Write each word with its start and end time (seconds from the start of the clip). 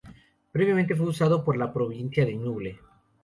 Previamente 0.51 0.95
fue 0.95 1.05
usado 1.09 1.43
por 1.45 1.57
la 1.57 1.71
Provincia 1.71 2.25
de 2.25 2.35
Ñuble. 2.35 2.79